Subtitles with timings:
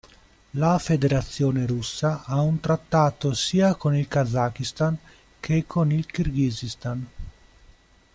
[0.53, 4.97] La Federazione russa ha un trattato sia con il Kazakistan
[5.39, 7.07] che con il Kirghizistan.